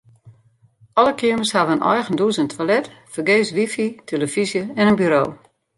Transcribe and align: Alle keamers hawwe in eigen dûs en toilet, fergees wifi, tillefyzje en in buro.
Alle 0.99 1.13
keamers 1.19 1.53
hawwe 1.55 1.73
in 1.75 1.85
eigen 1.91 2.17
dûs 2.19 2.39
en 2.41 2.49
toilet, 2.53 2.87
fergees 3.13 3.49
wifi, 3.57 3.87
tillefyzje 4.07 4.63
en 4.79 4.89
in 4.91 4.99
buro. 4.99 5.23